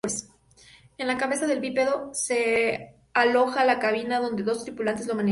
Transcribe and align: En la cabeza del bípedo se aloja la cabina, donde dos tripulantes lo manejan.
En 0.97 1.05
la 1.05 1.15
cabeza 1.19 1.45
del 1.45 1.59
bípedo 1.59 2.09
se 2.15 2.95
aloja 3.13 3.65
la 3.65 3.77
cabina, 3.77 4.19
donde 4.19 4.41
dos 4.41 4.63
tripulantes 4.63 5.05
lo 5.05 5.13
manejan. 5.13 5.29